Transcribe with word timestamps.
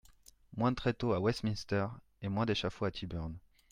Moins 0.57 0.71
de 0.71 0.75
tréteaux 0.77 1.13
à 1.13 1.19
Westminster 1.19 1.85
et 2.23 2.27
moins 2.27 2.47
d’échafauds 2.47 2.85
à 2.85 2.91
Tyburn! 2.91 3.37